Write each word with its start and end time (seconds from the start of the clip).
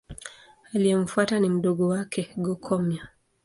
Aliyemfuata 0.75 1.39
ni 1.39 1.49
mdogo 1.49 1.87
wake 1.87 2.29
Go-Komyo. 2.37 3.03